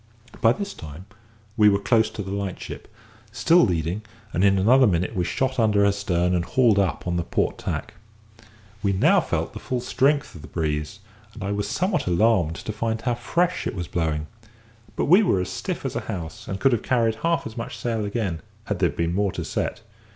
By 0.41 0.51
this 0.51 0.73
time 0.73 1.05
we 1.55 1.69
were 1.69 1.77
close 1.77 2.09
to 2.09 2.23
the 2.23 2.31
light 2.31 2.59
ship, 2.59 2.91
still 3.31 3.63
leading, 3.63 4.01
and 4.33 4.43
in 4.43 4.57
another 4.57 4.87
minute 4.87 5.15
we 5.15 5.23
shot 5.23 5.59
under 5.59 5.85
her 5.85 5.91
stern 5.91 6.33
and 6.33 6.43
hauled 6.43 6.79
up 6.79 7.05
on 7.05 7.17
the 7.17 7.23
port 7.23 7.59
tack. 7.59 7.93
We 8.81 8.93
now 8.93 9.21
felt 9.21 9.53
the 9.53 9.59
full 9.59 9.79
strength 9.79 10.33
of 10.33 10.41
the 10.41 10.47
breeze, 10.47 11.01
and 11.35 11.43
I 11.43 11.51
was 11.51 11.69
somewhat 11.69 12.07
alarmed 12.07 12.55
to 12.55 12.73
find 12.73 12.99
how 12.99 13.13
fresh 13.13 13.67
it 13.67 13.75
was 13.75 13.87
blowing. 13.87 14.25
But 14.95 15.05
we 15.05 15.21
were 15.21 15.39
as 15.39 15.49
stiff 15.49 15.85
as 15.85 15.95
a 15.95 15.99
house, 15.99 16.47
and 16.47 16.59
could 16.59 16.71
have 16.71 16.81
carried 16.81 17.17
half 17.21 17.45
as 17.45 17.55
much 17.55 17.77
sail 17.77 18.03
again, 18.03 18.41
had 18.63 18.79
there 18.79 18.89
been 18.89 19.13
more 19.13 19.31
to 19.33 19.45
set. 19.45 19.81